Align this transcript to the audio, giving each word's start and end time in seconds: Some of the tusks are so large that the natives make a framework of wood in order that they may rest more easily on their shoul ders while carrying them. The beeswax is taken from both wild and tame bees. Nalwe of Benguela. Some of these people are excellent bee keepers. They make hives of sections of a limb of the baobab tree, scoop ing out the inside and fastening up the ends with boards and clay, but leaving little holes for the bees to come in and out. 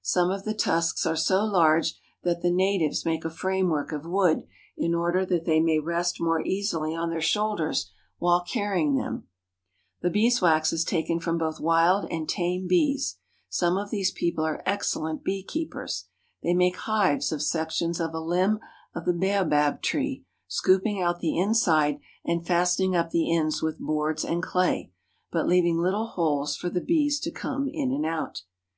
Some 0.00 0.30
of 0.30 0.44
the 0.46 0.54
tusks 0.54 1.04
are 1.04 1.14
so 1.16 1.44
large 1.44 2.00
that 2.22 2.40
the 2.40 2.50
natives 2.50 3.04
make 3.04 3.26
a 3.26 3.30
framework 3.30 3.92
of 3.92 4.06
wood 4.06 4.44
in 4.74 4.94
order 4.94 5.26
that 5.26 5.44
they 5.44 5.60
may 5.60 5.78
rest 5.78 6.18
more 6.18 6.40
easily 6.40 6.94
on 6.96 7.10
their 7.10 7.20
shoul 7.20 7.56
ders 7.56 7.92
while 8.16 8.40
carrying 8.42 8.94
them. 8.94 9.28
The 10.00 10.08
beeswax 10.08 10.72
is 10.72 10.82
taken 10.82 11.20
from 11.20 11.36
both 11.36 11.60
wild 11.60 12.10
and 12.10 12.26
tame 12.26 12.66
bees. 12.66 13.18
Nalwe 13.18 13.18
of 13.18 13.20
Benguela. 13.20 13.46
Some 13.50 13.76
of 13.76 13.90
these 13.90 14.10
people 14.12 14.44
are 14.46 14.62
excellent 14.64 15.22
bee 15.22 15.42
keepers. 15.42 16.06
They 16.42 16.54
make 16.54 16.76
hives 16.76 17.30
of 17.30 17.42
sections 17.42 18.00
of 18.00 18.14
a 18.14 18.18
limb 18.20 18.60
of 18.94 19.04
the 19.04 19.12
baobab 19.12 19.82
tree, 19.82 20.24
scoop 20.48 20.86
ing 20.86 21.02
out 21.02 21.20
the 21.20 21.36
inside 21.38 21.98
and 22.24 22.46
fastening 22.46 22.96
up 22.96 23.10
the 23.10 23.30
ends 23.36 23.60
with 23.60 23.78
boards 23.78 24.24
and 24.24 24.42
clay, 24.42 24.90
but 25.30 25.46
leaving 25.46 25.78
little 25.78 26.06
holes 26.06 26.56
for 26.56 26.70
the 26.70 26.80
bees 26.80 27.20
to 27.20 27.30
come 27.30 27.68
in 27.68 27.92
and 27.92 28.06
out. 28.06 28.40